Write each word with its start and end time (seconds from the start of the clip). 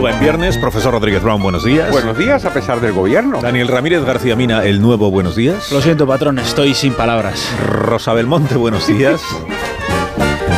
Madruga 0.00 0.14
en 0.14 0.20
viernes. 0.20 0.56
Profesor 0.58 0.92
Rodríguez 0.92 1.22
Brown, 1.22 1.42
buenos 1.42 1.64
días. 1.64 1.90
Buenos 1.90 2.16
días, 2.16 2.44
a 2.44 2.52
pesar 2.52 2.80
del 2.80 2.92
gobierno. 2.92 3.40
Daniel 3.40 3.68
Ramírez 3.68 4.04
García 4.04 4.36
Mina, 4.36 4.64
el 4.64 4.80
nuevo, 4.80 5.10
buenos 5.10 5.36
días. 5.36 5.70
Lo 5.72 5.80
siento, 5.80 6.06
patrón, 6.06 6.38
estoy 6.38 6.74
sin 6.74 6.94
palabras. 6.94 7.50
Rosa 7.66 8.12
Belmonte, 8.12 8.56
buenos 8.56 8.86
días. 8.86 9.20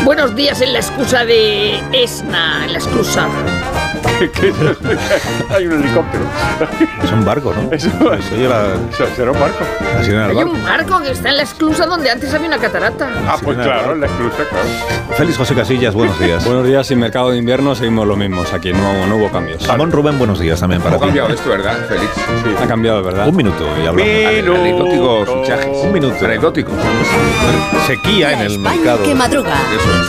Buenos 0.05 0.34
días 0.34 0.60
en 0.60 0.73
la 0.73 0.78
excusa 0.78 1.24
de 1.24 1.80
Esna, 1.92 2.65
en 2.66 2.73
la 2.73 2.78
excusa. 2.78 3.28
Hay 5.55 5.66
un 5.66 5.73
helicóptero. 5.73 6.24
Es 7.02 7.10
un 7.13 7.24
barco, 7.24 7.52
¿no? 7.55 7.73
Eso, 7.73 7.88
eso 8.13 9.07
será 9.16 9.30
un 9.33 9.41
barco. 9.41 9.65
del 10.01 10.21
Hay 10.21 10.35
barco. 10.35 10.51
un 10.52 10.65
barco 10.65 11.01
que 11.02 11.10
está 11.13 11.29
en 11.30 11.37
la 11.38 11.43
exclusa 11.43 11.87
donde 11.87 12.10
antes 12.10 12.33
había 12.35 12.49
una 12.49 12.59
catarata. 12.59 13.09
Ah, 13.27 13.37
pues 13.43 13.57
nada. 13.57 13.73
claro, 13.80 13.95
la 13.96 14.07
exclusa, 14.07 14.37
claro. 14.49 14.66
Félix 15.16 15.38
José 15.38 15.55
Casillas, 15.55 15.95
buenos 15.95 16.19
días. 16.19 16.45
Buenos 16.52 16.66
días, 16.66 16.87
sin 16.87 16.99
mercado 16.99 17.30
de 17.30 17.38
invierno 17.38 17.74
seguimos 17.74 18.07
los 18.07 18.16
mismos 18.16 18.52
aquí, 18.52 18.73
no, 18.73 19.07
no 19.07 19.16
hubo 19.16 19.30
cambios. 19.30 19.66
Ramón 19.66 19.91
Rubén, 19.93 20.19
buenos 20.19 20.39
días 20.39 20.61
también 20.61 20.83
para 20.83 20.96
Ha 20.96 20.99
ti. 20.99 21.05
cambiado 21.07 21.29
esto, 21.30 21.51
¿verdad, 21.51 21.77
Félix? 21.89 22.11
Ha 22.63 22.66
cambiado, 22.66 23.02
¿verdad? 23.02 23.29
Un 23.29 23.37
minuto 23.37 23.65
y 23.83 23.87
hablamos. 23.87 24.13
Minuto. 24.13 24.61
Anecdóticos 24.61 25.29
fichajes. 25.41 25.79
Un 25.85 25.93
minuto. 25.93 26.24
Anecdóticos. 26.24 26.74
Sequía 27.87 28.33
en 28.33 28.41
el 28.41 28.52
España 28.52 28.77
mercado. 28.77 29.02
que 29.05 29.15
madruga. 29.15 29.55
Eso 29.74 29.91
es. 30.01 30.09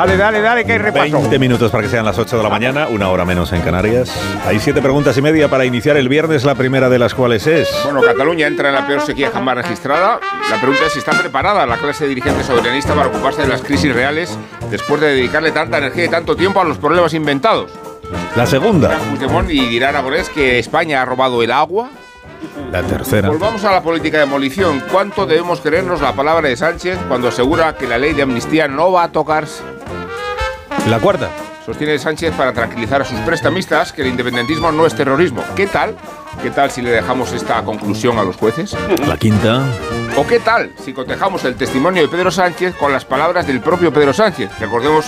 Dale, 0.00 0.16
dale, 0.16 0.40
dale, 0.40 0.64
que 0.64 0.72
hay 0.72 0.78
repaso. 0.78 1.12
20 1.12 1.38
minutos 1.38 1.70
para 1.70 1.82
que 1.82 1.90
sean 1.90 2.06
las 2.06 2.18
8 2.18 2.38
de 2.38 2.42
la 2.42 2.48
mañana, 2.48 2.88
una 2.88 3.10
hora 3.10 3.26
menos 3.26 3.52
en 3.52 3.60
Canarias. 3.60 4.10
Hay 4.46 4.58
siete 4.58 4.80
preguntas 4.80 5.14
y 5.18 5.20
media 5.20 5.50
para 5.50 5.66
iniciar 5.66 5.98
el 5.98 6.08
viernes, 6.08 6.42
la 6.42 6.54
primera 6.54 6.88
de 6.88 6.98
las 6.98 7.12
cuales 7.12 7.46
es... 7.46 7.68
Bueno, 7.84 8.00
Cataluña 8.00 8.46
entra 8.46 8.70
en 8.70 8.76
la 8.76 8.86
peor 8.86 9.02
sequía 9.02 9.30
jamás 9.30 9.56
registrada. 9.56 10.18
La 10.48 10.56
pregunta 10.56 10.86
es 10.86 10.94
si 10.94 11.00
está 11.00 11.12
preparada 11.12 11.66
la 11.66 11.76
clase 11.76 12.08
dirigente 12.08 12.42
soberanista 12.44 12.94
para 12.94 13.08
ocuparse 13.08 13.42
de 13.42 13.48
las 13.48 13.60
crisis 13.60 13.94
reales 13.94 14.38
después 14.70 15.02
de 15.02 15.08
dedicarle 15.08 15.52
tanta 15.52 15.76
energía 15.76 16.06
y 16.06 16.08
tanto 16.08 16.34
tiempo 16.34 16.62
a 16.62 16.64
los 16.64 16.78
problemas 16.78 17.12
inventados. 17.12 17.70
La 18.36 18.46
segunda. 18.46 18.98
Y 19.50 19.66
dirá 19.66 19.90
Aragonés 19.90 20.30
que 20.30 20.58
España 20.58 21.02
ha 21.02 21.04
robado 21.04 21.42
el 21.42 21.52
agua. 21.52 21.90
La 22.72 22.82
tercera. 22.82 23.28
Volvamos 23.28 23.62
a 23.64 23.70
la 23.70 23.82
política 23.82 24.16
de 24.16 24.24
demolición. 24.24 24.82
¿Cuánto 24.90 25.26
debemos 25.26 25.60
creernos 25.60 26.00
la 26.00 26.14
palabra 26.14 26.48
de 26.48 26.56
Sánchez 26.56 26.98
cuando 27.06 27.28
asegura 27.28 27.76
que 27.76 27.86
la 27.86 27.98
ley 27.98 28.14
de 28.14 28.22
amnistía 28.22 28.66
no 28.66 28.92
va 28.92 29.02
a 29.02 29.12
tocarse? 29.12 29.62
La 30.88 30.98
cuarta. 30.98 31.30
Sostiene 31.64 31.98
Sánchez 31.98 32.34
para 32.34 32.52
tranquilizar 32.52 33.02
a 33.02 33.04
sus 33.04 33.18
prestamistas 33.20 33.92
que 33.92 34.02
el 34.02 34.08
independentismo 34.08 34.72
no 34.72 34.86
es 34.86 34.94
terrorismo. 34.94 35.44
¿Qué 35.54 35.66
tal? 35.66 35.96
¿Qué 36.42 36.50
tal 36.50 36.70
si 36.70 36.80
le 36.80 36.90
dejamos 36.90 37.32
esta 37.32 37.62
conclusión 37.62 38.18
a 38.18 38.22
los 38.24 38.36
jueces? 38.36 38.74
La 39.06 39.16
quinta. 39.18 39.62
¿O 40.16 40.26
qué 40.26 40.40
tal 40.40 40.72
si 40.82 40.92
cotejamos 40.94 41.44
el 41.44 41.54
testimonio 41.54 42.02
de 42.02 42.08
Pedro 42.08 42.30
Sánchez 42.30 42.74
con 42.76 42.92
las 42.92 43.04
palabras 43.04 43.46
del 43.46 43.60
propio 43.60 43.92
Pedro 43.92 44.12
Sánchez? 44.14 44.50
Recordemos 44.58 45.04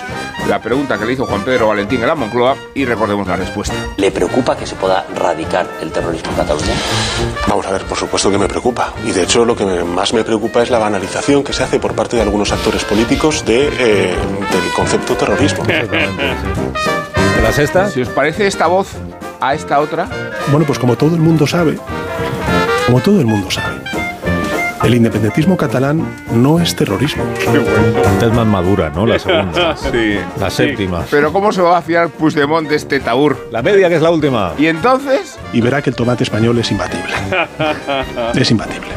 la 0.48 0.60
pregunta 0.60 0.98
que 0.98 1.06
le 1.06 1.14
hizo 1.14 1.24
Juan 1.26 1.42
Pedro 1.42 1.68
Valentín 1.68 2.02
en 2.02 2.06
la 2.08 2.14
Moncloa 2.14 2.54
y 2.74 2.84
recordemos 2.84 3.26
la 3.26 3.36
respuesta. 3.36 3.74
¿Le 3.96 4.10
preocupa 4.10 4.56
que 4.56 4.66
se 4.66 4.74
pueda 4.76 5.06
radicar 5.16 5.66
el 5.80 5.90
terrorismo 5.90 6.30
en 6.32 6.36
Cataluña? 6.36 6.74
Vamos 7.48 7.66
a 7.66 7.70
ver, 7.72 7.82
por 7.84 7.96
supuesto 7.96 8.30
que 8.30 8.38
me 8.38 8.46
preocupa. 8.48 8.92
Y 9.04 9.12
de 9.12 9.22
hecho 9.22 9.44
lo 9.46 9.56
que 9.56 9.64
me- 9.64 9.84
más 9.84 10.12
me 10.12 10.24
preocupa 10.24 10.62
es 10.62 10.70
la 10.70 10.78
banalización 10.78 11.42
que 11.42 11.52
se 11.54 11.62
hace 11.64 11.80
por 11.80 11.94
parte 11.94 12.16
de 12.16 12.22
algunos 12.22 12.52
actores 12.52 12.84
políticos 12.84 13.44
de, 13.46 13.68
eh, 13.68 14.14
del 14.16 14.72
concepto 14.76 15.16
terrorismo. 15.16 15.64
La 17.42 17.50
sexta. 17.50 17.90
Si 17.90 18.00
os 18.00 18.08
parece 18.08 18.46
esta 18.46 18.68
voz 18.68 18.86
a 19.42 19.54
esta 19.54 19.80
otra, 19.80 20.08
Bueno, 20.50 20.64
pues 20.64 20.78
como 20.78 20.96
todo 20.96 21.14
el 21.16 21.20
mundo 21.20 21.46
sabe, 21.46 21.76
como 22.86 23.00
todo 23.00 23.18
el 23.20 23.26
mundo 23.26 23.50
sabe, 23.50 23.76
el 24.84 24.94
independentismo 24.94 25.56
catalán 25.56 26.04
no 26.32 26.60
es 26.60 26.74
terrorismo. 26.76 27.24
Esta 27.38 28.26
es 28.26 28.32
más 28.32 28.46
madura, 28.46 28.90
¿no? 28.94 29.04
La 29.04 29.18
segunda. 29.18 29.76
sí. 29.92 30.18
La 30.38 30.48
séptima. 30.48 31.04
Pero 31.10 31.32
¿cómo 31.32 31.52
se 31.52 31.60
va 31.60 31.78
a 31.78 31.82
fiar 31.82 32.08
Puigdemont 32.08 32.68
de 32.68 32.76
este 32.76 33.00
taur? 33.00 33.48
La 33.50 33.62
media, 33.62 33.88
que 33.88 33.96
es 33.96 34.02
la 34.02 34.10
última. 34.10 34.52
Y 34.58 34.66
entonces, 34.66 35.38
Y 35.52 35.60
verá 35.60 35.82
que 35.82 35.90
el 35.90 35.96
tomate 35.96 36.24
español 36.24 36.58
es 36.58 36.70
imbatible. 36.70 37.14
Es 38.34 38.50
imbatible. 38.50 38.88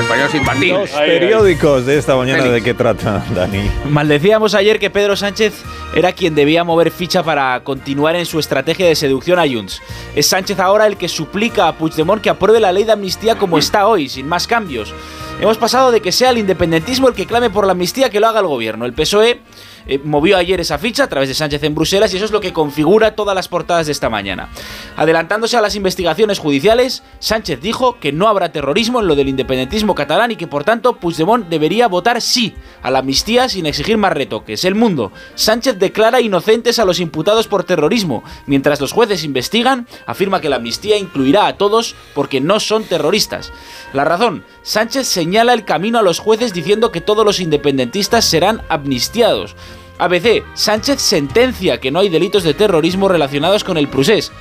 Los 0.00 0.06
españoles 0.06 0.34
infantiles. 0.34 0.92
Los 0.92 1.00
periódicos 1.00 1.86
de 1.86 1.98
esta 1.98 2.16
mañana, 2.16 2.44
¿de 2.44 2.62
qué 2.62 2.74
trata, 2.74 3.24
Dani? 3.34 3.70
Maldecíamos 3.88 4.54
ayer 4.54 4.78
que 4.78 4.90
Pedro 4.90 5.16
Sánchez 5.16 5.62
era 5.94 6.12
quien 6.12 6.34
debía 6.34 6.64
mover 6.64 6.90
ficha 6.90 7.22
para 7.22 7.62
continuar 7.62 8.16
en 8.16 8.26
su 8.26 8.38
estrategia 8.38 8.86
de 8.86 8.94
seducción 8.94 9.38
a 9.38 9.46
Junts. 9.46 9.82
Es 10.14 10.26
Sánchez 10.26 10.58
ahora 10.58 10.86
el 10.86 10.96
que 10.96 11.08
suplica 11.08 11.68
a 11.68 11.76
Puigdemont 11.76 12.22
que 12.22 12.30
apruebe 12.30 12.60
la 12.60 12.72
ley 12.72 12.84
de 12.84 12.92
amnistía 12.92 13.36
como 13.36 13.58
está 13.58 13.86
hoy, 13.86 14.08
sin 14.08 14.26
más 14.26 14.46
cambios. 14.46 14.94
Hemos 15.40 15.58
pasado 15.58 15.90
de 15.90 16.00
que 16.00 16.12
sea 16.12 16.30
el 16.30 16.38
independentismo 16.38 17.08
el 17.08 17.14
que 17.14 17.26
clame 17.26 17.50
por 17.50 17.66
la 17.66 17.72
amnistía 17.72 18.10
que 18.10 18.20
lo 18.20 18.28
haga 18.28 18.40
el 18.40 18.46
gobierno. 18.46 18.84
El 18.84 18.92
PSOE 18.92 19.40
eh, 19.86 20.00
movió 20.02 20.36
ayer 20.36 20.60
esa 20.60 20.78
ficha 20.78 21.04
a 21.04 21.08
través 21.08 21.28
de 21.28 21.34
Sánchez 21.34 21.62
en 21.62 21.74
Bruselas 21.74 22.12
y 22.12 22.16
eso 22.16 22.24
es 22.24 22.30
lo 22.30 22.40
que 22.40 22.52
configura 22.52 23.14
todas 23.14 23.34
las 23.34 23.48
portadas 23.48 23.86
de 23.86 23.92
esta 23.92 24.10
mañana. 24.10 24.48
Adelantándose 24.96 25.56
a 25.56 25.60
las 25.60 25.76
investigaciones 25.76 26.38
judiciales, 26.38 27.02
Sánchez 27.18 27.60
dijo 27.60 27.98
que 27.98 28.12
no 28.12 28.28
habrá 28.28 28.52
terrorismo 28.52 29.00
en 29.00 29.06
lo 29.06 29.16
del 29.16 29.28
independentismo 29.28 29.94
catalán 29.94 30.30
y 30.30 30.36
que 30.36 30.46
por 30.46 30.64
tanto 30.64 30.96
Puigdemont 30.96 31.48
debería 31.48 31.88
votar 31.88 32.20
sí 32.20 32.54
a 32.82 32.90
la 32.90 33.00
amnistía 33.00 33.48
sin 33.48 33.66
exigir 33.66 33.98
más 33.98 34.12
retoques. 34.12 34.64
El 34.64 34.74
mundo. 34.74 35.12
Sánchez 35.34 35.78
declara 35.78 36.20
inocentes 36.20 36.78
a 36.78 36.84
los 36.84 37.00
imputados 37.00 37.48
por 37.48 37.64
terrorismo. 37.64 38.22
Mientras 38.46 38.80
los 38.80 38.92
jueces 38.92 39.24
investigan, 39.24 39.86
afirma 40.06 40.40
que 40.40 40.48
la 40.48 40.56
amnistía 40.56 40.96
incluirá 40.96 41.46
a 41.46 41.56
todos 41.56 41.94
porque 42.14 42.40
no 42.40 42.60
son 42.60 42.84
terroristas. 42.84 43.52
La 43.92 44.04
razón. 44.04 44.44
Sánchez 44.62 45.06
señala 45.06 45.52
el 45.52 45.64
camino 45.64 45.98
a 45.98 46.02
los 46.02 46.18
jueces 46.18 46.52
diciendo 46.52 46.92
que 46.92 47.00
todos 47.00 47.24
los 47.24 47.40
independentistas 47.40 48.24
serán 48.24 48.62
amnistiados. 48.68 49.56
ABC. 50.00 50.42
Sánchez 50.54 51.00
sentencia 51.00 51.78
que 51.78 51.90
no 51.90 52.00
hay 52.00 52.08
delitos 52.08 52.42
de 52.42 52.54
terrorismo 52.54 53.08
relacionados 53.08 53.64
con 53.64 53.76
el 53.76 53.88
procés. 53.88 54.32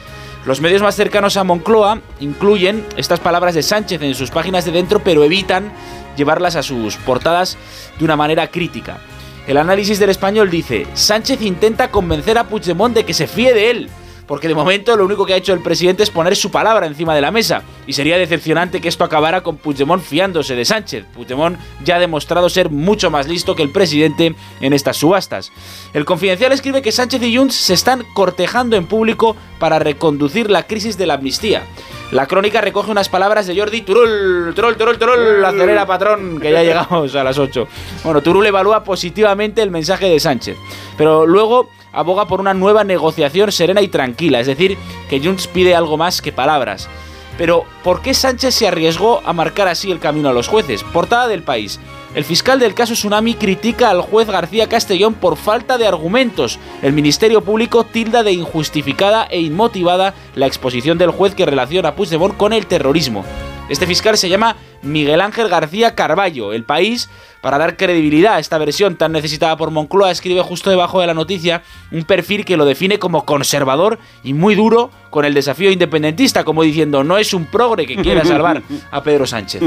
Los 0.45 0.61
medios 0.61 0.81
más 0.81 0.95
cercanos 0.95 1.35
a 1.37 1.43
Moncloa 1.43 2.01
incluyen 2.19 2.85
estas 2.95 3.19
palabras 3.19 3.55
de 3.55 3.63
Sánchez 3.63 4.01
en 4.01 4.15
sus 4.15 4.31
páginas 4.31 4.65
de 4.65 4.71
dentro, 4.71 4.99
pero 4.99 5.23
evitan 5.23 5.71
llevarlas 6.15 6.55
a 6.55 6.63
sus 6.63 6.95
portadas 6.95 7.57
de 7.97 8.05
una 8.05 8.15
manera 8.15 8.47
crítica. 8.47 8.99
El 9.47 9.57
análisis 9.57 9.99
del 9.99 10.11
español 10.11 10.49
dice, 10.49 10.87
Sánchez 10.93 11.41
intenta 11.41 11.91
convencer 11.91 12.37
a 12.37 12.45
Puigdemont 12.45 12.95
de 12.95 13.03
que 13.03 13.13
se 13.13 13.27
fíe 13.27 13.53
de 13.53 13.69
él, 13.69 13.89
porque 14.29 14.47
de 14.47 14.53
momento 14.53 14.95
lo 14.95 15.05
único 15.05 15.25
que 15.25 15.33
ha 15.33 15.37
hecho 15.37 15.53
el 15.53 15.59
presidente 15.63 16.03
es 16.03 16.11
poner 16.11 16.35
su 16.35 16.51
palabra 16.51 16.85
encima 16.85 17.15
de 17.15 17.21
la 17.21 17.31
mesa, 17.31 17.63
y 17.87 17.93
sería 17.93 18.15
decepcionante 18.15 18.79
que 18.79 18.87
esto 18.87 19.03
acabara 19.03 19.41
con 19.41 19.57
Puigdemont 19.57 20.03
fiándose 20.03 20.55
de 20.55 20.65
Sánchez. 20.65 21.05
Puigdemont 21.15 21.57
ya 21.83 21.95
ha 21.95 21.99
demostrado 21.99 22.47
ser 22.47 22.69
mucho 22.69 23.09
más 23.09 23.27
listo 23.27 23.55
que 23.55 23.63
el 23.63 23.71
presidente 23.71 24.35
en 24.61 24.73
estas 24.73 24.97
subastas. 24.97 25.51
El 25.95 26.05
Confidencial 26.05 26.51
escribe 26.51 26.83
que 26.83 26.91
Sánchez 26.91 27.23
y 27.23 27.35
Junts 27.35 27.55
se 27.55 27.73
están 27.73 28.05
cortejando 28.13 28.77
en 28.77 28.85
público 28.85 29.35
para 29.57 29.79
reconducir 29.79 30.51
la 30.51 30.67
crisis 30.67 30.95
de 30.95 31.07
la 31.07 31.15
amnistía. 31.15 31.63
La 32.11 32.27
crónica 32.27 32.61
recoge 32.61 32.91
unas 32.91 33.09
palabras 33.09 33.47
de 33.47 33.57
Jordi 33.57 33.81
Turul. 33.81 34.53
Turul, 34.55 34.77
Turul, 34.77 34.99
Turul, 34.99 35.43
acelera 35.43 35.87
patrón, 35.87 36.39
que 36.39 36.51
ya 36.51 36.61
llegamos 36.63 37.15
a 37.15 37.23
las 37.23 37.39
8. 37.39 37.67
Bueno, 38.03 38.21
Turul 38.21 38.45
evalúa 38.45 38.83
positivamente 38.83 39.63
el 39.63 39.71
mensaje 39.71 40.07
de 40.07 40.19
Sánchez, 40.19 40.55
pero 40.97 41.25
luego 41.25 41.71
aboga 41.91 42.27
por 42.27 42.39
una 42.39 42.53
nueva 42.53 42.83
negociación 42.83 43.51
serena 43.51 43.81
y 43.81 43.87
tranquila, 43.87 44.39
es 44.39 44.47
decir, 44.47 44.77
que 45.09 45.19
Junts 45.19 45.47
pide 45.47 45.75
algo 45.75 45.97
más 45.97 46.21
que 46.21 46.31
palabras. 46.31 46.89
Pero, 47.37 47.63
¿por 47.85 48.01
qué 48.01 48.13
Sánchez 48.13 48.53
se 48.53 48.67
arriesgó 48.67 49.21
a 49.25 49.31
marcar 49.31 49.69
así 49.69 49.91
el 49.91 49.99
camino 49.99 50.27
a 50.27 50.33
los 50.33 50.49
jueces? 50.49 50.83
Portada 50.83 51.29
del 51.29 51.41
país. 51.41 51.79
El 52.13 52.25
fiscal 52.25 52.59
del 52.59 52.73
caso 52.73 52.95
Tsunami 52.95 53.35
critica 53.35 53.89
al 53.89 54.01
juez 54.01 54.27
García 54.27 54.67
Castellón 54.67 55.13
por 55.13 55.37
falta 55.37 55.77
de 55.77 55.87
argumentos. 55.87 56.59
El 56.81 56.91
Ministerio 56.91 57.41
Público 57.41 57.85
tilda 57.85 58.23
de 58.23 58.33
injustificada 58.33 59.25
e 59.29 59.39
inmotivada 59.39 60.15
la 60.35 60.47
exposición 60.47 60.97
del 60.97 61.11
juez 61.11 61.33
que 61.33 61.45
relaciona 61.45 61.89
a 61.89 61.95
Puigdemont 61.95 62.35
con 62.35 62.51
el 62.51 62.65
terrorismo. 62.65 63.23
Este 63.69 63.85
fiscal 63.85 64.17
se 64.17 64.27
llama 64.27 64.55
Miguel 64.81 65.21
Ángel 65.21 65.49
García 65.49 65.95
Carballo. 65.95 66.53
El 66.53 66.63
país, 66.63 67.09
para 67.41 67.57
dar 67.57 67.77
credibilidad 67.77 68.35
a 68.35 68.39
esta 68.39 68.57
versión 68.57 68.95
tan 68.95 69.11
necesitada 69.11 69.57
por 69.57 69.71
Moncloa, 69.71 70.11
escribe 70.11 70.41
justo 70.41 70.69
debajo 70.69 70.99
de 71.01 71.07
la 71.07 71.13
noticia 71.13 71.61
un 71.91 72.03
perfil 72.03 72.45
que 72.45 72.57
lo 72.57 72.65
define 72.65 72.99
como 72.99 73.25
conservador 73.25 73.99
y 74.23 74.33
muy 74.33 74.55
duro 74.55 74.91
con 75.09 75.25
el 75.25 75.33
desafío 75.33 75.71
independentista, 75.71 76.43
como 76.43 76.63
diciendo, 76.63 77.03
no 77.03 77.17
es 77.17 77.33
un 77.33 77.45
progre 77.45 77.85
que 77.87 77.95
quiera 77.95 78.23
salvar 78.23 78.61
a 78.91 79.01
Pedro 79.03 79.25
Sánchez. 79.25 79.61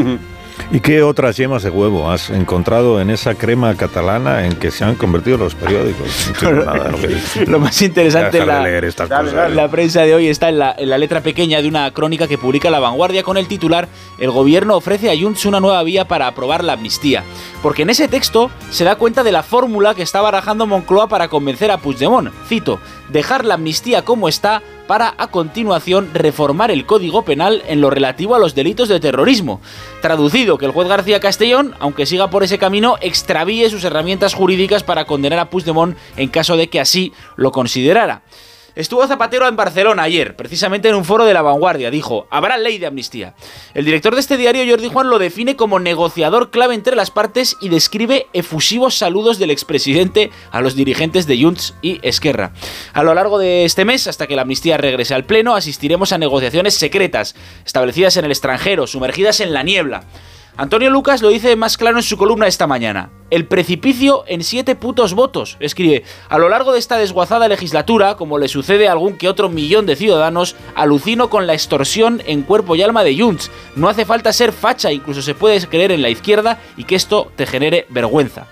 ¿Y 0.71 0.81
qué 0.81 1.03
otras 1.03 1.37
yemas 1.39 1.63
de 1.63 1.71
huevo 1.71 2.11
has 2.11 2.29
encontrado 2.31 3.01
en 3.01 3.09
esa 3.11 3.35
crema 3.35 3.75
catalana 3.75 4.47
en 4.47 4.55
que 4.55 4.71
se 4.71 4.85
han 4.85 4.95
convertido 4.97 5.39
los 5.39 5.55
periódicos? 5.55 6.31
No 6.43 6.53
nada 6.53 6.91
lo 7.47 7.59
más 7.59 7.81
interesante 7.83 8.39
de 8.39 8.47
la, 8.47 8.63
leer 8.63 8.85
estas 8.85 9.09
la- 9.09 9.23
cosas. 9.23 9.51
la 9.51 9.69
prensa 9.71 10.03
de 10.03 10.15
hoy 10.15 10.29
está 10.29 10.51
en 10.51 10.59
la, 10.59 10.75
en 10.77 10.91
la 10.91 10.99
letra 10.99 11.23
pequeña 11.23 11.61
de 11.63 11.69
una 11.69 11.91
crónica 11.93 12.29
que 12.29 12.37
publica 12.39 12.71
La 12.71 12.81
Vanguardia 12.81 13.23
con 13.23 13.39
el 13.39 13.49
titular 13.49 13.89
El 14.19 14.31
gobierno 14.31 14.77
ofrece 14.77 15.02
a 15.11 15.19
Junts 15.19 15.47
una 15.47 15.61
nueva 15.61 15.83
vía 15.83 16.07
para 16.07 16.27
aprobar 16.27 16.65
la 16.65 16.75
amnistía. 16.75 17.25
Porque 17.63 17.83
en 17.83 17.91
ese 17.91 18.09
texto 18.09 18.51
se 18.71 18.85
da 18.85 18.97
cuenta 18.97 19.23
de 19.23 19.33
la 19.33 19.43
fórmula 19.43 19.95
que 19.95 20.03
está 20.03 20.21
barajando 20.21 20.67
Moncloa 20.67 21.09
para 21.09 21.29
convencer 21.29 21.71
a 21.71 21.79
Puigdemont. 21.79 22.31
Cito, 22.49 22.79
dejar 23.09 23.45
la 23.45 23.55
amnistía 23.55 24.05
como 24.05 24.29
está 24.29 24.63
para 24.87 25.15
a 25.17 25.29
continuación 25.29 26.11
reformar 26.13 26.71
el 26.71 26.87
Código 26.87 27.25
Penal 27.25 27.63
en 27.67 27.81
lo 27.81 27.91
relativo 27.91 28.35
a 28.35 28.39
los 28.39 28.55
delitos 28.55 28.89
de 28.89 29.01
terrorismo. 29.01 29.61
Traducido, 30.01 30.59
que 30.59 30.67
el 30.67 30.73
juez 30.73 30.89
García 30.89 31.21
Castellón, 31.21 31.75
aunque 31.79 32.07
siga 32.07 32.31
por 32.31 32.43
ese 32.43 32.59
camino, 32.59 32.97
extravíe 33.01 33.71
sus 33.71 33.85
herramientas 33.85 34.35
jurídicas 34.35 34.83
para 34.83 35.05
condenar 35.05 35.39
a 35.39 35.51
Puigdemont 35.51 35.97
en 36.17 36.29
caso 36.29 36.57
de 36.57 36.69
que 36.69 36.81
así 36.81 37.13
lo 37.37 37.53
considerara. 37.53 38.23
Estuvo 38.75 39.07
Zapatero 39.07 39.47
en 39.47 39.57
Barcelona 39.57 40.05
ayer, 40.05 40.35
precisamente 40.35 40.89
en 40.89 40.95
un 40.95 41.05
foro 41.05 41.27
de 41.27 41.35
la 41.35 41.43
vanguardia. 41.43 41.91
Dijo, 41.91 42.27
habrá 42.31 42.57
ley 42.57 42.79
de 42.79 42.87
amnistía. 42.87 43.35
El 43.75 43.85
director 43.85 44.15
de 44.15 44.21
este 44.21 44.39
diario, 44.39 44.65
Jordi 44.67 44.89
Juan, 44.89 45.11
lo 45.11 45.19
define 45.19 45.57
como 45.57 45.79
negociador 45.79 46.51
clave 46.51 46.75
entre 46.75 46.97
las 46.97 47.11
partes 47.11 47.57
y 47.61 47.69
describe 47.69 48.29
efusivos 48.33 48.97
saludos 48.97 49.39
del 49.39 49.51
expresidente 49.51 50.31
a 50.51 50.63
los 50.63 50.75
dirigentes 50.75 51.27
de 51.27 51.43
Junts 51.43 51.75
y 51.83 51.99
Esquerra. 52.03 52.53
A 52.95 53.03
lo 53.03 53.13
largo 53.13 53.39
de 53.39 53.67
este 53.67 53.85
mes, 53.85 54.07
hasta 54.07 54.27
que 54.27 54.37
la 54.37 54.43
amnistía 54.43 54.79
regrese 54.79 55.15
al 55.15 55.25
Pleno, 55.25 55.55
asistiremos 55.55 56.13
a 56.13 56.19
negociaciones 56.19 56.75
secretas, 56.75 57.35
establecidas 57.67 58.17
en 58.17 58.25
el 58.25 58.31
extranjero, 58.31 58.87
sumergidas 58.87 59.41
en 59.41 59.53
la 59.53 59.63
niebla. 59.63 60.05
Antonio 60.57 60.91
Lucas 60.91 61.23
lo 61.23 61.31
dice 61.31 61.57
más 61.57 61.79
claro 61.79 61.97
en 61.97 62.03
su 62.03 62.19
columna 62.19 62.47
esta 62.47 62.67
mañana. 62.67 63.11
El 63.31 63.47
precipicio 63.47 64.25
en 64.27 64.45
siete 64.45 64.77
putos 64.77 65.15
votos. 65.15 65.57
Escribe, 65.61 66.05
a 66.29 66.37
lo 66.37 66.51
largo 66.51 66.75
de 66.75 66.79
esta 66.79 66.99
desguazada 66.99 67.49
legislatura, 67.49 68.17
como 68.17 68.37
le 68.39 68.49
sucede 68.49 68.87
a 68.87 68.93
algún 68.93 69.17
que 69.17 69.31
otro 69.31 69.49
millón 69.49 69.87
de 69.87 69.97
ciudadanos, 69.97 70.55
alucino 70.75 71.31
con 71.31 71.47
la 71.47 71.55
extorsión 71.55 72.23
en 72.27 72.43
cuerpo 72.43 72.77
y 72.77 72.83
alma 72.83 73.03
de 73.03 73.19
Junts. 73.19 73.51
No 73.77 73.89
hace 73.89 74.05
falta 74.05 74.31
ser 74.35 74.53
facha, 74.53 74.93
incluso 74.93 75.23
se 75.23 75.35
puede 75.35 75.67
creer 75.67 75.91
en 75.91 76.03
la 76.03 76.11
izquierda 76.11 76.59
y 76.77 76.85
que 76.85 76.97
esto 76.97 77.33
te 77.35 77.47
genere 77.47 77.87
vergüenza. 77.89 78.47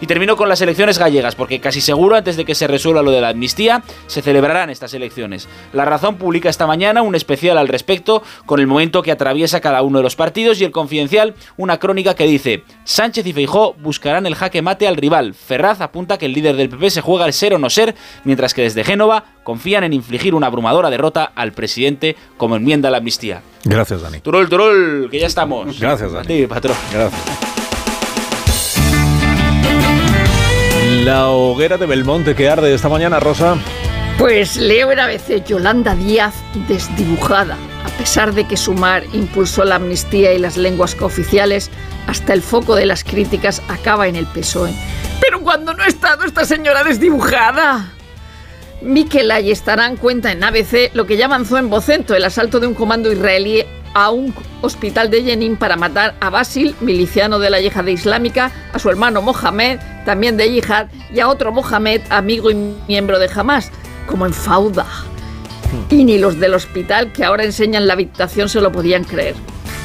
Y 0.00 0.06
termino 0.06 0.36
con 0.36 0.48
las 0.48 0.60
elecciones 0.60 0.98
gallegas, 0.98 1.34
porque 1.34 1.60
casi 1.60 1.80
seguro 1.80 2.16
antes 2.16 2.36
de 2.36 2.44
que 2.44 2.54
se 2.54 2.66
resuelva 2.66 3.02
lo 3.02 3.10
de 3.10 3.20
la 3.20 3.30
amnistía, 3.30 3.82
se 4.06 4.22
celebrarán 4.22 4.70
estas 4.70 4.94
elecciones. 4.94 5.48
La 5.72 5.84
Razón 5.84 6.16
publica 6.16 6.48
esta 6.48 6.66
mañana 6.66 7.02
un 7.02 7.14
especial 7.14 7.58
al 7.58 7.68
respecto, 7.68 8.22
con 8.44 8.60
el 8.60 8.66
momento 8.66 9.02
que 9.02 9.12
atraviesa 9.12 9.60
cada 9.60 9.82
uno 9.82 9.98
de 9.98 10.04
los 10.04 10.16
partidos, 10.16 10.60
y 10.60 10.64
el 10.64 10.72
Confidencial 10.72 11.34
una 11.56 11.78
crónica 11.78 12.14
que 12.14 12.24
dice, 12.24 12.64
Sánchez 12.84 13.26
y 13.26 13.32
Feijó 13.32 13.74
buscarán 13.74 14.26
el 14.26 14.34
jaque 14.34 14.62
mate 14.62 14.86
al 14.86 14.96
rival. 14.96 15.34
Ferraz 15.34 15.80
apunta 15.80 16.18
que 16.18 16.26
el 16.26 16.32
líder 16.32 16.56
del 16.56 16.68
PP 16.68 16.90
se 16.90 17.00
juega 17.00 17.26
el 17.26 17.32
ser 17.32 17.54
o 17.54 17.58
no 17.58 17.70
ser, 17.70 17.94
mientras 18.24 18.54
que 18.54 18.62
desde 18.62 18.84
Génova 18.84 19.24
confían 19.42 19.84
en 19.84 19.92
infligir 19.92 20.34
una 20.34 20.48
abrumadora 20.48 20.90
derrota 20.90 21.32
al 21.34 21.52
presidente 21.52 22.16
como 22.36 22.56
enmienda 22.56 22.88
a 22.88 22.92
la 22.92 22.98
amnistía. 22.98 23.42
Gracias, 23.64 24.02
Dani. 24.02 24.20
Turol, 24.20 24.48
turol, 24.48 25.08
que 25.10 25.20
ya 25.20 25.26
estamos. 25.26 25.78
Gracias, 25.80 26.12
Dani. 26.12 26.26
Sí, 26.26 26.46
patrón. 26.46 26.76
Gracias. 26.92 27.55
La 31.06 31.28
hoguera 31.28 31.78
de 31.78 31.86
Belmonte 31.86 32.34
que 32.34 32.48
arde 32.48 32.74
esta 32.74 32.88
mañana, 32.88 33.20
Rosa. 33.20 33.56
Pues 34.18 34.56
leo 34.56 34.90
en 34.90 34.98
ABC 34.98 35.46
Yolanda 35.46 35.94
Díaz 35.94 36.34
desdibujada, 36.66 37.56
a 37.84 37.88
pesar 37.96 38.34
de 38.34 38.44
que 38.48 38.56
Sumar 38.56 39.04
impulsó 39.12 39.64
la 39.64 39.76
amnistía 39.76 40.34
y 40.34 40.40
las 40.40 40.56
lenguas 40.56 40.96
cooficiales, 40.96 41.70
hasta 42.08 42.32
el 42.32 42.42
foco 42.42 42.74
de 42.74 42.86
las 42.86 43.04
críticas 43.04 43.62
acaba 43.68 44.08
en 44.08 44.16
el 44.16 44.26
PSOE. 44.26 44.72
Pero 45.20 45.42
cuando 45.42 45.74
no 45.74 45.84
ha 45.84 45.86
estado 45.86 46.24
esta 46.24 46.44
señora 46.44 46.82
desdibujada. 46.82 47.92
Mikel 48.82 49.30
Ayestarán 49.30 49.96
cuenta 49.98 50.32
en 50.32 50.42
ABC 50.42 50.90
lo 50.92 51.06
que 51.06 51.16
ya 51.16 51.26
avanzó 51.26 51.56
en 51.56 51.70
Vocento, 51.70 52.16
el 52.16 52.24
asalto 52.24 52.58
de 52.58 52.66
un 52.66 52.74
comando 52.74 53.12
israelí 53.12 53.62
a 53.96 54.10
un 54.10 54.34
hospital 54.60 55.08
de 55.10 55.22
Jenin 55.22 55.56
para 55.56 55.74
matar 55.74 56.16
a 56.20 56.28
Basil, 56.28 56.76
miliciano 56.82 57.38
de 57.38 57.48
la 57.48 57.62
yihad 57.62 57.86
islámica, 57.86 58.52
a 58.74 58.78
su 58.78 58.90
hermano 58.90 59.22
Mohamed, 59.22 59.80
también 60.04 60.36
de 60.36 60.52
yihad, 60.52 60.88
y 61.10 61.20
a 61.20 61.28
otro 61.28 61.50
Mohamed, 61.50 62.02
amigo 62.10 62.50
y 62.50 62.74
miembro 62.86 63.18
de 63.18 63.30
Hamas, 63.34 63.72
como 64.06 64.26
en 64.26 64.34
Fauda. 64.34 64.84
Y 65.88 66.04
ni 66.04 66.18
los 66.18 66.38
del 66.38 66.52
hospital 66.52 67.10
que 67.10 67.24
ahora 67.24 67.44
enseñan 67.44 67.86
la 67.86 67.94
habitación 67.94 68.50
se 68.50 68.60
lo 68.60 68.70
podían 68.70 69.02
creer. 69.02 69.34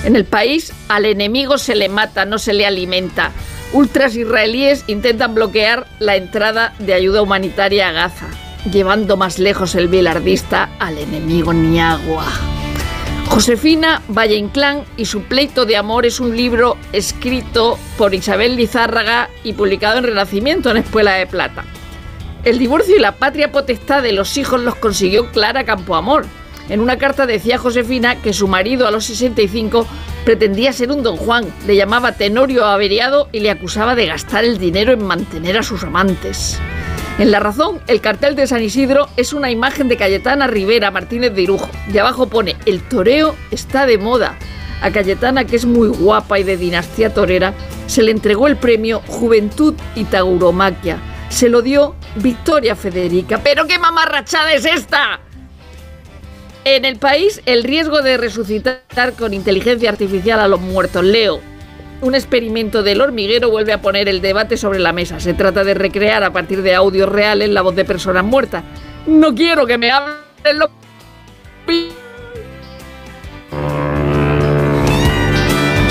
En 0.04 0.18
el 0.18 0.26
país, 0.26 0.74
al 0.90 1.06
enemigo 1.06 1.58
se 1.58 1.76
le 1.76 1.88
mata, 1.88 2.26
no 2.26 2.38
se 2.38 2.52
le 2.52 2.66
alimenta. 2.66 3.32
Ultras 3.72 4.18
israelíes 4.18 4.84
intentan 4.88 5.34
bloquear 5.34 5.88
la 6.00 6.18
entrada 6.18 6.74
de 6.80 6.94
ayuda 6.94 7.22
humanitaria 7.22 7.88
a 7.88 7.94
Gaza, 7.94 8.28
llevando 8.70 9.16
más 9.16 9.40
lejos 9.40 9.74
el 9.76 9.88
bilardista 9.88 10.70
al 10.80 10.98
enemigo 10.98 11.54
ni 11.54 11.80
agua. 11.80 12.26
Josefina 13.32 14.02
Valle 14.10 14.36
Inclán 14.36 14.84
y 14.98 15.06
su 15.06 15.22
pleito 15.22 15.66
de 15.66 15.78
amor 15.78 16.06
es 16.06 16.20
un 16.20 16.36
libro 16.36 16.76
escrito 16.92 17.80
por 17.98 18.14
Isabel 18.14 18.58
Lizárraga 18.58 19.30
y 19.46 19.54
publicado 19.54 20.00
en 20.00 20.04
Renacimiento 20.04 20.70
en 20.70 20.76
Espuela 20.76 21.14
de 21.14 21.28
Plata. 21.28 21.64
El 22.44 22.60
divorcio 22.60 22.98
y 22.98 23.00
la 23.00 23.16
patria 23.16 23.54
potestad 23.54 24.04
de 24.04 24.12
los 24.12 24.36
hijos 24.36 24.60
los 24.60 24.76
consiguió 24.76 25.32
Clara 25.32 25.64
Campoamor. 25.64 26.26
En 26.68 26.82
una 26.82 26.98
carta 26.98 27.26
decía 27.26 27.58
Josefina 27.58 28.22
que 28.22 28.34
su 28.34 28.50
marido 28.50 28.86
a 28.86 28.92
los 28.92 29.06
65 29.06 29.88
pretendía 30.26 30.74
ser 30.74 30.92
un 30.92 31.02
don 31.02 31.16
Juan, 31.16 31.46
le 31.66 31.78
llamaba 31.78 32.12
tenorio 32.12 32.66
averiado 32.66 33.30
y 33.32 33.40
le 33.40 33.50
acusaba 33.50 33.96
de 33.96 34.08
gastar 34.08 34.44
el 34.44 34.58
dinero 34.58 34.92
en 34.92 35.06
mantener 35.06 35.58
a 35.58 35.64
sus 35.64 35.86
amantes. 35.86 36.60
En 37.20 37.30
La 37.30 37.40
Razón, 37.40 37.82
el 37.88 38.02
cartel 38.02 38.36
de 38.36 38.48
San 38.48 38.64
Isidro 38.64 39.10
es 39.18 39.34
una 39.34 39.52
imagen 39.52 39.88
de 39.88 39.98
Cayetana 39.98 40.48
Rivera 40.48 40.92
Martínez 40.92 41.34
de 41.34 41.44
Irujo. 41.44 41.70
Y 41.94 41.98
abajo 41.98 42.28
pone, 42.28 42.56
el 42.66 42.82
toreo 42.82 43.36
está 43.52 43.86
de 43.86 43.98
moda. 43.98 44.38
A 44.82 44.90
Cayetana, 44.92 45.46
que 45.46 45.58
es 45.58 45.66
muy 45.66 45.90
guapa 45.90 46.40
y 46.40 46.44
de 46.44 46.58
dinastía 46.58 47.14
torera, 47.14 47.54
se 47.86 48.02
le 48.02 48.12
entregó 48.12 48.48
el 48.48 48.58
premio 48.58 49.02
Juventud 49.08 49.76
y 49.94 50.06
Tauromaquia. 50.06 50.98
Se 51.30 51.50
lo 51.50 51.62
dio 51.62 51.96
Victoria 52.16 52.76
Federica. 52.76 53.40
¿Pero 53.44 53.68
qué 53.68 53.78
mamarrachada 53.78 54.54
es 54.54 54.66
esta? 54.66 55.20
En 56.64 56.86
el 56.86 56.98
país, 56.98 57.42
el 57.46 57.64
riesgo 57.64 58.02
de 58.02 58.18
resucitar 58.18 59.14
con 59.18 59.34
inteligencia 59.34 59.90
artificial 59.90 60.40
a 60.40 60.48
los 60.48 60.62
muertos. 60.62 61.04
Leo, 61.04 61.42
un 62.02 62.16
experimento 62.16 62.84
del 62.84 63.02
hormiguero 63.02 63.50
vuelve 63.50 63.74
a 63.74 63.82
poner 63.82 64.10
el 64.10 64.22
debate 64.22 64.58
sobre 64.58 64.80
la 64.80 64.92
mesa. 64.92 65.20
Se 65.20 65.34
trata 65.34 65.64
de 65.64 65.74
recrear 65.74 66.24
a 66.24 66.34
partir 66.34 66.62
de 66.62 66.76
audios 66.76 67.08
reales 67.08 67.50
la 67.50 67.62
voz 67.62 67.76
de 67.76 67.86
personas 67.86 68.24
muertas. 68.24 68.64
No 69.06 69.34
quiero 69.34 69.66
que 69.66 69.78
me 69.78 69.92
hablen 69.92 70.16
los... 70.58 70.70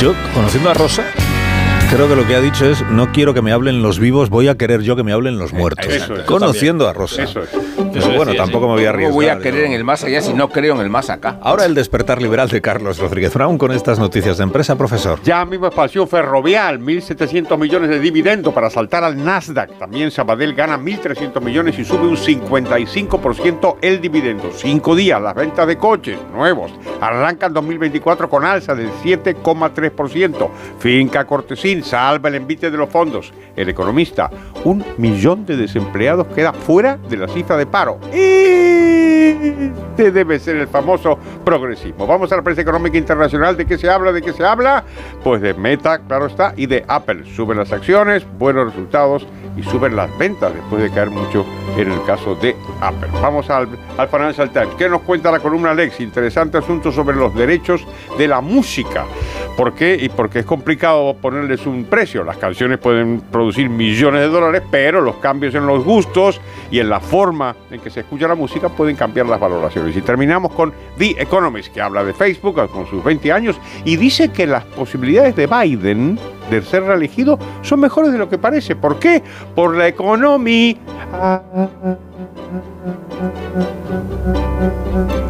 Yo, 0.00 0.14
conociendo 0.35 0.71
a 0.71 0.75
Rosa, 0.75 1.05
creo 1.90 2.09
que 2.09 2.17
lo 2.17 2.26
que 2.26 2.35
ha 2.35 2.40
dicho 2.40 2.64
es 2.64 2.83
no 2.90 3.12
quiero 3.12 3.35
que 3.35 3.43
me 3.43 3.52
hablen 3.52 3.83
los 3.83 3.99
vivos, 3.99 4.31
voy 4.31 4.49
a 4.49 4.57
querer 4.57 4.81
yo 4.81 4.97
que 4.97 5.02
me 5.02 5.12
hablen 5.12 5.38
los 5.38 5.52
muertos. 5.52 5.87
eso 5.87 6.14
es. 6.14 6.23
conociendo 6.23 6.88
a 6.88 6.93
Rosa. 6.93 7.23
Eso 7.23 7.43
es. 7.43 7.49
Pero 7.93 8.13
bueno, 8.17 8.35
tampoco 8.35 8.69
me 8.69 8.75
voy 8.75 8.85
a 8.85 8.89
¿Cómo 8.91 8.95
arriesgar. 8.97 9.15
voy 9.15 9.27
a 9.29 9.35
yo. 9.37 9.41
querer 9.43 9.65
en 9.65 9.73
el 9.73 9.85
más 9.85 10.05
allá 10.05 10.21
si 10.21 10.33
no 10.35 10.49
creo 10.49 10.75
en 10.75 10.81
el 10.81 10.91
más 10.91 11.11
acá? 11.11 11.39
Ahora 11.43 11.65
el 11.65 11.75
despertar 11.75 12.21
liberal 12.21 12.49
de 12.49 12.61
Carlos 12.61 12.99
Rodríguez 12.99 13.33
Brown 13.35 13.59
con 13.59 13.73
estas 13.73 13.99
noticias 13.99 14.39
de 14.39 14.45
empresa, 14.45 14.77
profesor. 14.77 15.21
Ya 15.23 15.45
mismo 15.45 15.67
espacio 15.67 16.07
ferrovial, 16.07 16.81
1.700 16.81 17.59
millones 17.59 17.91
de 17.91 18.01
dividendo 18.01 18.53
para 18.53 18.71
saltar 18.71 19.05
al 19.05 19.23
Nasdaq. 19.25 19.79
También 19.79 20.11
Sabadell 20.11 20.55
gana 20.55 20.79
1.300 20.79 21.41
millones 21.41 21.79
y 21.79 21.85
sube 21.85 22.07
un 22.07 22.17
55% 22.17 23.77
el 23.83 24.01
dividendo. 24.01 24.51
Cinco 24.55 24.95
días, 24.95 25.21
las 25.21 25.35
ventas 25.35 25.67
de 25.67 25.77
coches 25.77 26.19
nuevos 26.33 26.73
arrancan 27.01 27.53
2024 27.53 28.29
con 28.29 28.45
alza 28.45 28.75
del 28.75 28.91
7,3%. 29.03 30.49
Finca 30.79 31.25
Cortesín 31.27 31.83
salva 31.83 32.29
el 32.29 32.37
envite 32.37 32.71
de 32.71 32.77
los 32.77 32.89
fondos. 32.91 33.33
El 33.57 33.69
economista, 33.69 34.31
un 34.65 34.85
millón 34.99 35.45
de 35.47 35.57
desempleados 35.57 36.27
queda 36.29 36.53
fuera 36.53 36.97
de 37.09 37.17
la 37.17 37.29
cifra 37.29 37.57
de 37.57 37.67
paro. 37.71 37.99
Este 40.00 40.11
debe 40.12 40.39
ser 40.39 40.57
el 40.57 40.69
famoso 40.69 41.19
progresismo. 41.45 42.07
Vamos 42.07 42.33
a 42.33 42.37
la 42.37 42.43
prensa 42.43 42.62
económica 42.62 42.97
internacional. 42.97 43.57
¿De 43.57 43.67
qué 43.67 43.77
se 43.77 43.89
habla? 43.89 44.12
¿De 44.12 44.23
qué 44.23 44.33
se 44.33 44.45
habla? 44.45 44.85
Pues 45.23 45.43
de 45.43 45.55
Meta, 45.55 45.99
claro 45.99 46.27
está, 46.27 46.55
y 46.57 46.67
de 46.67 46.85
Apple. 46.89 47.25
Suben 47.35 47.59
las 47.59 47.73
acciones, 47.73 48.27
buenos 48.39 48.67
resultados 48.67 49.27
y 49.57 49.62
suben 49.62 49.97
las 49.97 50.17
ventas 50.17 50.55
después 50.55 50.83
de 50.83 50.91
caer 50.91 51.11
mucho 51.11 51.45
en 51.77 51.93
el 51.93 52.03
caso 52.05 52.35
de 52.37 52.57
Apple. 52.81 53.09
Vamos 53.21 53.50
al, 53.50 53.69
al 53.99 54.09
Financial 54.09 54.50
Times. 54.50 54.75
¿Qué 54.79 54.89
nos 54.89 55.03
cuenta 55.03 55.31
la 55.31 55.39
columna 55.41 55.75
Lex? 55.75 56.00
Interesante 56.00 56.59
asunto 56.59 56.91
sobre 56.91 57.17
los 57.17 57.35
derechos 57.35 57.87
de 58.17 58.27
la 58.27 58.41
música. 58.41 59.05
¿Por 59.57 59.75
qué? 59.75 59.99
Y 60.00 60.09
porque 60.09 60.39
es 60.41 60.47
complicado 60.47 61.15
ponerles 61.21 61.67
un 61.67 61.85
precio. 61.85 62.25
Las 62.25 62.39
canciones 62.39 62.79
pueden 62.79 63.21
producir 63.21 63.69
millones 63.69 64.23
de 64.23 64.29
dólares, 64.29 64.62
pero 64.71 65.00
los 65.00 65.17
cambios 65.17 65.55
en 65.55 65.67
los 65.67 65.85
gustos 65.85 66.41
y 66.71 66.79
en 66.79 66.89
la 66.89 67.00
forma 67.00 67.55
en 67.71 67.81
que 67.81 67.90
se 67.90 68.00
escucha 68.00 68.26
la 68.29 68.35
música 68.35 68.69
pueden 68.69 68.97
cambiar 68.97 69.26
las 69.26 69.40
valoraciones. 69.40 69.97
Y 69.97 70.02
terminamos 70.02 70.52
con 70.52 70.73
The 70.99 71.23
Economist, 71.23 71.73
que 71.73 71.81
habla 71.81 72.05
de 72.05 72.12
Facebook 72.12 72.69
con 72.71 72.87
sus 72.87 73.02
20 73.02 73.33
años 73.33 73.57
y 73.85 73.97
dice 73.97 74.31
que 74.31 74.47
las 74.47 74.64
posibilidades 74.64 75.37
de 75.37 75.47
Biden 75.47 76.19
de 76.50 76.62
ser 76.62 76.83
reelegido 76.83 77.38
son 77.62 77.81
mejores 77.81 78.12
de 78.12 78.19
lo 78.19 78.29
que 78.29 78.38
parece. 78.38 78.76
¿Por 78.76 78.99
qué? 78.99 79.23
Por 79.55 79.76
la 79.76 79.88
economía. 79.88 80.76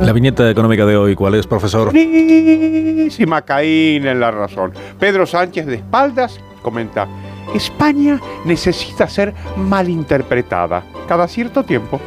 La 0.01 0.13
viñeta 0.13 0.51
económica 0.51 0.87
de 0.87 0.97
hoy, 0.97 1.15
¿cuál 1.15 1.35
es, 1.35 1.47
profesor? 1.47 1.93
Si 1.93 3.27
Macaín 3.27 4.07
en 4.07 4.21
la 4.21 4.31
razón. 4.31 4.73
Pedro 4.99 5.27
Sánchez 5.27 5.67
de 5.67 5.77
espaldas 5.77 6.41
comenta, 6.63 7.07
España 7.55 8.21
necesita 8.45 9.09
ser 9.09 9.35
malinterpretada 9.57 10.85
cada 11.09 11.27
cierto 11.29 11.65
tiempo. 11.65 12.01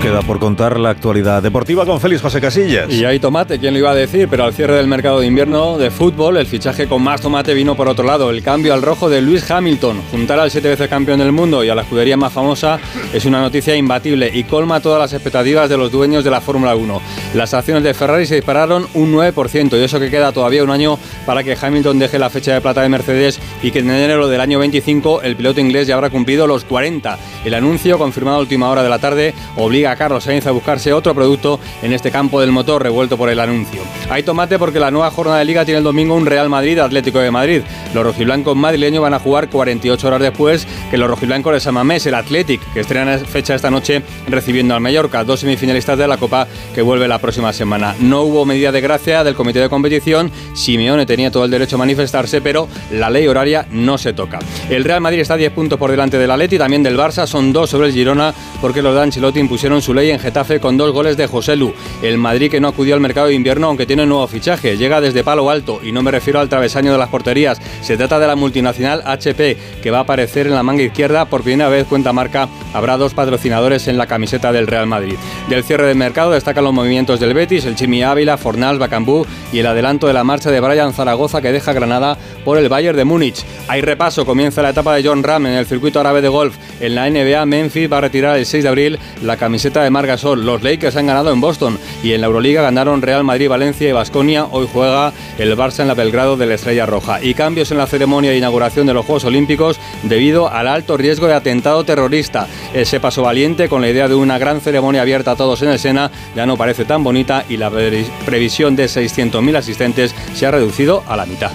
Queda 0.00 0.22
por 0.22 0.38
contar 0.38 0.80
la 0.80 0.88
actualidad 0.88 1.42
deportiva 1.42 1.84
con 1.84 2.00
Félix 2.00 2.22
José 2.22 2.40
Casillas. 2.40 2.90
Y 2.90 3.04
hay 3.04 3.20
tomate, 3.20 3.58
¿quién 3.58 3.74
lo 3.74 3.80
iba 3.80 3.90
a 3.90 3.94
decir? 3.94 4.28
Pero 4.30 4.44
al 4.44 4.54
cierre 4.54 4.76
del 4.76 4.86
mercado 4.86 5.20
de 5.20 5.26
invierno 5.26 5.76
de 5.76 5.90
fútbol, 5.90 6.38
el 6.38 6.46
fichaje 6.46 6.88
con 6.88 7.02
más 7.02 7.20
tomate 7.20 7.52
vino 7.52 7.74
por 7.76 7.86
otro 7.86 8.06
lado. 8.06 8.30
El 8.30 8.42
cambio 8.42 8.72
al 8.72 8.80
rojo 8.80 9.10
de 9.10 9.20
Lewis 9.20 9.50
Hamilton. 9.50 10.00
Juntar 10.10 10.40
al 10.40 10.50
siete 10.50 10.70
veces 10.70 10.88
campeón 10.88 11.18
del 11.18 11.32
mundo 11.32 11.62
y 11.62 11.68
a 11.68 11.74
la 11.74 11.82
escudería 11.82 12.16
más 12.16 12.32
famosa 12.32 12.80
es 13.12 13.26
una 13.26 13.42
noticia 13.42 13.76
imbatible 13.76 14.30
y 14.32 14.44
colma 14.44 14.80
todas 14.80 15.00
las 15.00 15.12
expectativas 15.12 15.68
de 15.68 15.76
los 15.76 15.92
dueños 15.92 16.24
de 16.24 16.30
la 16.30 16.40
Fórmula 16.40 16.74
1. 16.74 17.02
Las 17.34 17.52
acciones 17.52 17.84
de 17.84 17.92
Ferrari 17.92 18.24
se 18.24 18.36
dispararon 18.36 18.86
un 18.94 19.12
9% 19.12 19.78
y 19.78 19.84
eso 19.84 20.00
que 20.00 20.08
queda 20.08 20.32
todavía 20.32 20.64
un 20.64 20.70
año 20.70 20.98
para 21.26 21.44
que 21.44 21.58
Hamilton 21.60 21.98
deje 21.98 22.18
la 22.18 22.30
fecha 22.30 22.54
de 22.54 22.62
plata 22.62 22.80
de 22.80 22.88
Mercedes 22.88 23.38
y 23.62 23.70
que 23.70 23.80
en 23.80 23.90
enero 23.90 24.28
del 24.28 24.40
año 24.40 24.60
25 24.60 25.20
el 25.20 25.36
piloto 25.36 25.60
inglés 25.60 25.88
ya 25.88 25.96
habrá 25.96 26.08
cumplido 26.08 26.46
los 26.46 26.64
40. 26.64 27.18
El 27.44 27.52
anuncio, 27.52 27.98
confirmado 27.98 28.38
a 28.38 28.40
última 28.40 28.70
hora 28.70 28.82
de 28.82 28.88
la 28.88 28.98
tarde, 28.98 29.34
obliga 29.56 29.89
a 29.90 29.96
Carlos 29.96 30.24
Sainz 30.24 30.46
a 30.46 30.50
buscarse 30.50 30.92
otro 30.92 31.14
producto 31.14 31.60
en 31.82 31.92
este 31.92 32.10
campo 32.10 32.40
del 32.40 32.52
motor 32.52 32.82
revuelto 32.82 33.16
por 33.16 33.28
el 33.28 33.40
anuncio. 33.40 33.82
Hay 34.08 34.22
tomate 34.22 34.58
porque 34.58 34.80
la 34.80 34.90
nueva 34.90 35.10
jornada 35.10 35.38
de 35.38 35.44
liga 35.44 35.64
tiene 35.64 35.78
el 35.78 35.84
domingo 35.84 36.14
un 36.14 36.26
Real 36.26 36.48
Madrid 36.48 36.78
Atlético 36.78 37.18
de 37.18 37.30
Madrid. 37.30 37.62
Los 37.94 38.04
rojiblancos 38.04 38.56
madrileños 38.56 39.02
van 39.02 39.14
a 39.14 39.18
jugar 39.18 39.48
48 39.50 40.06
horas 40.06 40.20
después 40.20 40.66
que 40.90 40.96
los 40.96 41.08
rojiblancos 41.08 41.52
de 41.52 41.60
Samamés, 41.60 42.06
el 42.06 42.14
Athletic, 42.14 42.60
que 42.72 42.80
estrena 42.80 43.18
fecha 43.18 43.54
esta 43.54 43.70
noche 43.70 44.02
recibiendo 44.28 44.74
al 44.74 44.80
Mallorca, 44.80 45.24
dos 45.24 45.40
semifinalistas 45.40 45.98
de 45.98 46.06
la 46.06 46.16
Copa 46.16 46.46
que 46.74 46.82
vuelve 46.82 47.08
la 47.08 47.18
próxima 47.18 47.52
semana. 47.52 47.94
No 48.00 48.22
hubo 48.22 48.44
medida 48.44 48.72
de 48.72 48.80
gracia 48.80 49.24
del 49.24 49.34
comité 49.34 49.60
de 49.60 49.68
competición, 49.68 50.30
Simeone 50.54 51.06
tenía 51.06 51.30
todo 51.30 51.44
el 51.44 51.50
derecho 51.50 51.76
a 51.76 51.78
manifestarse, 51.78 52.40
pero 52.40 52.68
la 52.92 53.10
ley 53.10 53.26
horaria 53.26 53.66
no 53.70 53.98
se 53.98 54.12
toca. 54.12 54.38
El 54.68 54.84
Real 54.84 55.00
Madrid 55.00 55.20
está 55.20 55.36
10 55.36 55.52
puntos 55.52 55.78
por 55.78 55.90
delante 55.90 56.18
del 56.18 56.30
Atleti, 56.30 56.58
también 56.58 56.82
del 56.82 56.96
Barça, 56.96 57.26
son 57.26 57.52
dos 57.52 57.70
sobre 57.70 57.88
el 57.88 57.92
Girona 57.92 58.34
porque 58.60 58.82
los 58.82 58.94
de 58.94 59.02
Ancelotti 59.02 59.40
impusieron 59.40 59.79
su 59.82 59.94
ley 59.94 60.10
en 60.10 60.18
Getafe 60.18 60.60
con 60.60 60.76
dos 60.76 60.92
goles 60.92 61.16
de 61.16 61.26
José 61.26 61.56
Lu. 61.56 61.72
El 62.02 62.18
Madrid 62.18 62.50
que 62.50 62.60
no 62.60 62.68
acudió 62.68 62.94
al 62.94 63.00
mercado 63.00 63.28
de 63.28 63.34
invierno 63.34 63.68
aunque 63.68 63.86
tiene 63.86 64.06
nuevo 64.06 64.26
fichaje, 64.26 64.76
llega 64.76 65.00
desde 65.00 65.24
palo 65.24 65.50
alto 65.50 65.80
y 65.82 65.92
no 65.92 66.02
me 66.02 66.10
refiero 66.10 66.40
al 66.40 66.48
travesaño 66.48 66.92
de 66.92 66.98
las 66.98 67.08
porterías, 67.08 67.60
se 67.82 67.96
trata 67.96 68.18
de 68.18 68.26
la 68.26 68.36
multinacional 68.36 69.02
HP 69.04 69.56
que 69.82 69.90
va 69.90 69.98
a 69.98 70.02
aparecer 70.02 70.46
en 70.46 70.54
la 70.54 70.62
manga 70.62 70.82
izquierda 70.82 71.24
por 71.26 71.42
primera 71.42 71.68
vez 71.68 71.86
cuenta 71.86 72.12
marca, 72.12 72.48
habrá 72.72 72.96
dos 72.96 73.14
patrocinadores 73.14 73.88
en 73.88 73.98
la 73.98 74.06
camiseta 74.06 74.52
del 74.52 74.66
Real 74.66 74.86
Madrid. 74.86 75.16
Del 75.48 75.64
cierre 75.64 75.86
del 75.86 75.96
mercado 75.96 76.32
destacan 76.32 76.64
los 76.64 76.72
movimientos 76.72 77.20
del 77.20 77.34
Betis, 77.34 77.64
el 77.64 77.76
Chimi 77.76 78.02
Ávila, 78.02 78.36
Fornals, 78.36 78.78
Bacambú 78.78 79.26
y 79.52 79.58
el 79.58 79.66
adelanto 79.66 80.06
de 80.06 80.12
la 80.12 80.24
marcha 80.24 80.50
de 80.50 80.60
Brian 80.60 80.92
Zaragoza 80.92 81.40
que 81.40 81.52
deja 81.52 81.72
Granada 81.72 82.18
por 82.44 82.58
el 82.58 82.68
Bayern 82.68 82.96
de 82.96 83.04
Múnich. 83.04 83.44
Hay 83.68 83.80
repaso, 83.80 84.26
comienza 84.26 84.62
la 84.62 84.70
etapa 84.70 84.94
de 84.94 85.06
John 85.06 85.22
Ram 85.22 85.46
en 85.46 85.54
el 85.54 85.66
circuito 85.66 86.00
árabe 86.00 86.20
de 86.22 86.28
golf. 86.28 86.56
En 86.80 86.94
la 86.94 87.08
NBA, 87.08 87.46
Memphis 87.46 87.90
va 87.90 87.98
a 87.98 88.02
retirar 88.02 88.36
el 88.36 88.46
6 88.46 88.64
de 88.64 88.68
abril 88.68 88.98
la 89.22 89.36
camiseta 89.36 89.69
de 89.78 89.90
Margasol. 89.90 90.44
Los 90.44 90.64
Lakers 90.64 90.96
han 90.96 91.06
ganado 91.06 91.32
en 91.32 91.40
Boston 91.40 91.78
y 92.02 92.12
en 92.12 92.20
la 92.20 92.26
Euroliga 92.26 92.62
ganaron 92.62 93.02
Real 93.02 93.22
Madrid, 93.22 93.48
Valencia 93.48 93.88
y 93.88 93.92
Basconia. 93.92 94.46
Hoy 94.50 94.68
juega 94.70 95.12
el 95.38 95.56
Barça 95.56 95.80
en 95.80 95.88
la 95.88 95.94
Belgrado 95.94 96.36
de 96.36 96.46
la 96.46 96.54
Estrella 96.54 96.86
Roja. 96.86 97.22
Y 97.22 97.34
cambios 97.34 97.70
en 97.70 97.78
la 97.78 97.86
ceremonia 97.86 98.32
de 98.32 98.38
inauguración 98.38 98.86
de 98.88 98.94
los 98.94 99.06
Juegos 99.06 99.24
Olímpicos 99.24 99.78
debido 100.02 100.48
al 100.48 100.66
alto 100.66 100.96
riesgo 100.96 101.28
de 101.28 101.34
atentado 101.34 101.84
terrorista. 101.84 102.48
Ese 102.74 102.98
paso 102.98 103.22
valiente 103.22 103.68
con 103.68 103.80
la 103.80 103.88
idea 103.88 104.08
de 104.08 104.16
una 104.16 104.38
gran 104.38 104.60
ceremonia 104.60 105.02
abierta 105.02 105.32
a 105.32 105.36
todos 105.36 105.62
en 105.62 105.68
el 105.68 105.78
Sena 105.78 106.10
ya 106.34 106.46
no 106.46 106.56
parece 106.56 106.84
tan 106.84 107.04
bonita 107.04 107.44
y 107.48 107.56
la 107.56 107.70
previsión 107.70 108.74
de 108.74 108.86
600.000 108.86 109.56
asistentes 109.56 110.14
se 110.34 110.46
ha 110.46 110.50
reducido 110.50 111.04
a 111.06 111.16
la 111.16 111.26
mitad. 111.26 111.52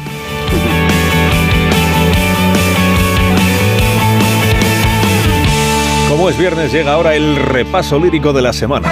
Como 6.25 6.33
es 6.33 6.39
viernes, 6.39 6.71
llega 6.71 6.93
ahora 6.93 7.13
el 7.13 7.35
repaso 7.35 7.99
lírico 7.99 8.33
de 8.33 8.41
la 8.41 8.51
semana. 8.51 8.91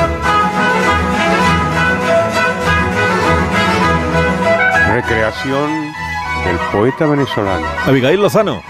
Recreación 4.94 5.68
del 6.46 6.58
poeta 6.72 7.08
venezolano. 7.08 7.66
Abigail 7.88 8.22
Lozano. 8.22 8.62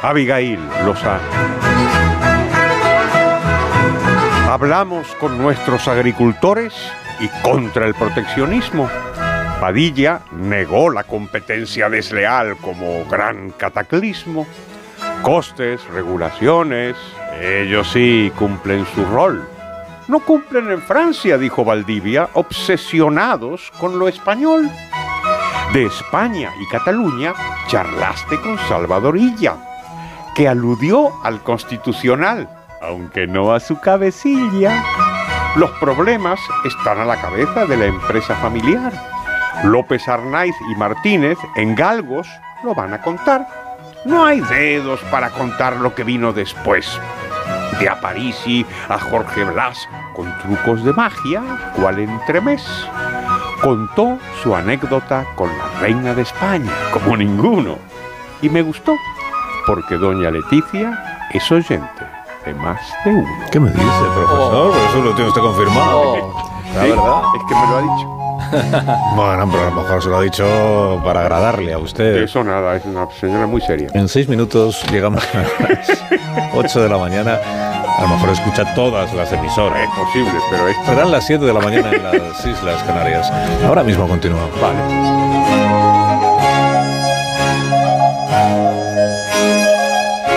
Abigail 0.00 0.58
Lozano. 0.86 1.20
Hablamos 4.48 5.08
con 5.20 5.36
nuestros 5.36 5.86
agricultores 5.86 6.72
y 7.20 7.28
contra 7.42 7.84
el 7.84 7.94
proteccionismo. 7.94 8.88
Padilla 9.60 10.22
negó 10.32 10.88
la 10.88 11.04
competencia 11.04 11.90
desleal 11.90 12.56
como 12.56 13.04
gran 13.10 13.50
cataclismo. 13.50 14.46
Costes, 15.26 15.84
regulaciones, 15.88 16.96
ellos 17.40 17.90
sí 17.90 18.30
cumplen 18.38 18.86
su 18.94 19.04
rol. 19.06 19.44
No 20.06 20.20
cumplen 20.20 20.70
en 20.70 20.80
Francia, 20.80 21.36
dijo 21.36 21.64
Valdivia, 21.64 22.28
obsesionados 22.34 23.72
con 23.80 23.98
lo 23.98 24.06
español. 24.06 24.70
De 25.72 25.86
España 25.86 26.52
y 26.60 26.68
Cataluña 26.68 27.34
charlaste 27.66 28.40
con 28.40 28.56
Salvadorilla, 28.68 29.56
que 30.36 30.46
aludió 30.46 31.10
al 31.24 31.42
constitucional, 31.42 32.48
aunque 32.80 33.26
no 33.26 33.52
a 33.52 33.58
su 33.58 33.80
cabecilla. 33.80 34.80
Los 35.56 35.72
problemas 35.80 36.38
están 36.64 37.00
a 37.00 37.04
la 37.04 37.20
cabeza 37.20 37.66
de 37.66 37.76
la 37.76 37.86
empresa 37.86 38.36
familiar. 38.36 38.92
López 39.64 40.06
Arnaiz 40.06 40.54
y 40.70 40.76
Martínez 40.76 41.36
en 41.56 41.74
Galgos 41.74 42.28
lo 42.62 42.76
van 42.76 42.94
a 42.94 43.02
contar. 43.02 43.65
No 44.06 44.24
hay 44.24 44.40
dedos 44.40 45.00
para 45.10 45.30
contar 45.30 45.76
lo 45.76 45.94
que 45.94 46.04
vino 46.04 46.32
después. 46.32 46.98
De 47.80 47.88
Aparici 47.88 48.64
a 48.88 48.98
Jorge 48.98 49.44
Blas 49.44 49.88
con 50.14 50.32
trucos 50.38 50.84
de 50.84 50.92
magia, 50.92 51.42
cual 51.74 51.98
entremés. 51.98 52.64
Contó 53.60 54.18
su 54.42 54.54
anécdota 54.54 55.24
con 55.34 55.48
la 55.58 55.80
reina 55.80 56.14
de 56.14 56.22
España, 56.22 56.70
como 56.92 57.16
ninguno. 57.16 57.78
Y 58.42 58.48
me 58.48 58.62
gustó, 58.62 58.94
porque 59.66 59.96
doña 59.96 60.30
Leticia 60.30 61.26
es 61.32 61.50
oyente 61.50 62.06
de 62.44 62.54
más 62.54 62.80
de 63.04 63.10
uno. 63.10 63.28
¿Qué 63.50 63.58
me 63.58 63.70
dice, 63.70 63.82
profesor? 64.14 64.72
Eso 64.88 65.02
lo 65.02 65.14
tiene 65.14 65.28
usted 65.28 65.40
confirmado. 65.42 66.32
La 66.74 66.82
Sí, 66.84 66.90
verdad. 66.90 67.22
Es 67.36 67.42
que 67.48 67.54
me 67.54 67.66
lo 67.66 67.76
ha 67.76 67.82
dicho. 67.82 68.16
Bueno, 69.16 69.48
pero 69.50 69.62
a 69.62 69.70
lo 69.70 69.82
mejor 69.82 70.02
se 70.02 70.08
lo 70.08 70.18
ha 70.18 70.22
dicho 70.22 71.00
para 71.04 71.20
agradarle 71.20 71.72
a 71.72 71.78
usted. 71.78 72.16
Eso 72.22 72.44
nada, 72.44 72.76
es 72.76 72.84
una 72.84 73.08
señora 73.18 73.46
muy 73.46 73.60
seria. 73.60 73.88
En 73.94 74.08
seis 74.08 74.28
minutos 74.28 74.82
llegamos 74.90 75.22
a 75.34 75.38
las 75.62 75.88
8 76.54 76.82
de 76.82 76.88
la 76.88 76.98
mañana. 76.98 77.38
A 77.98 78.02
lo 78.02 78.08
mejor 78.08 78.30
escucha 78.30 78.74
todas 78.74 79.12
las 79.14 79.32
emisoras. 79.32 79.78
Es 79.82 79.88
posible, 79.98 80.32
pero 80.50 80.68
es 80.68 80.76
Serán 80.84 81.10
las 81.10 81.26
7 81.26 81.44
de 81.44 81.52
la 81.54 81.60
mañana 81.60 81.90
en 81.90 82.02
las 82.02 82.44
Islas 82.46 82.82
Canarias. 82.82 83.32
Ahora 83.64 83.82
mismo 83.82 84.06
continuamos. 84.06 84.50
Vale. 84.60 85.96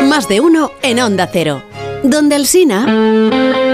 Más 0.08 0.28
de 0.28 0.39
uno 0.39 0.72
en 0.82 1.00
Onda 1.00 1.28
Cero. 1.32 1.63
Donde 2.04 2.36
el 2.38 2.46
Sina... 2.48 3.69